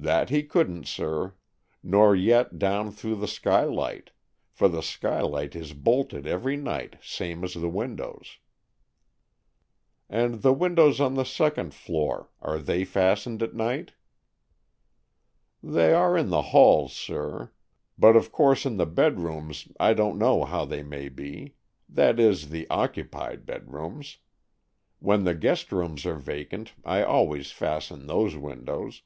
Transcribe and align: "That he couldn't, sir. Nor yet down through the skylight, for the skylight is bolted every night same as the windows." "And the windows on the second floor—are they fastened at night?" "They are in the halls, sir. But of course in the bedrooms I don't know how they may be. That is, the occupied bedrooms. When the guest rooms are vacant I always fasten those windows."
"That 0.00 0.30
he 0.30 0.44
couldn't, 0.44 0.86
sir. 0.86 1.34
Nor 1.82 2.14
yet 2.14 2.56
down 2.56 2.92
through 2.92 3.16
the 3.16 3.26
skylight, 3.26 4.12
for 4.52 4.68
the 4.68 4.80
skylight 4.80 5.56
is 5.56 5.72
bolted 5.72 6.24
every 6.24 6.56
night 6.56 6.98
same 7.02 7.42
as 7.42 7.54
the 7.54 7.68
windows." 7.68 8.38
"And 10.08 10.42
the 10.42 10.52
windows 10.52 11.00
on 11.00 11.14
the 11.14 11.24
second 11.24 11.74
floor—are 11.74 12.60
they 12.60 12.84
fastened 12.84 13.42
at 13.42 13.54
night?" 13.54 13.94
"They 15.64 15.92
are 15.92 16.16
in 16.16 16.28
the 16.30 16.42
halls, 16.54 16.92
sir. 16.92 17.50
But 17.98 18.14
of 18.14 18.30
course 18.30 18.64
in 18.64 18.76
the 18.76 18.86
bedrooms 18.86 19.66
I 19.80 19.94
don't 19.94 20.16
know 20.16 20.44
how 20.44 20.64
they 20.64 20.84
may 20.84 21.08
be. 21.08 21.56
That 21.88 22.20
is, 22.20 22.50
the 22.50 22.70
occupied 22.70 23.46
bedrooms. 23.46 24.18
When 25.00 25.24
the 25.24 25.34
guest 25.34 25.72
rooms 25.72 26.06
are 26.06 26.14
vacant 26.14 26.72
I 26.84 27.02
always 27.02 27.50
fasten 27.50 28.06
those 28.06 28.36
windows." 28.36 29.02